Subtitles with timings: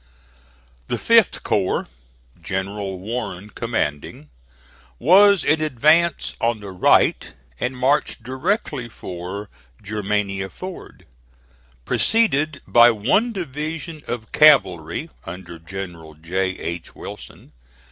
[0.87, 1.87] The 5th corps,
[2.41, 4.31] General Warren commanding,
[4.97, 9.47] was in advance on the right, and marched directly for
[9.79, 11.05] Germania Ford,
[11.85, 16.57] preceded by one division of cavalry, under General J.
[16.57, 16.95] H.
[16.95, 17.51] Wilson.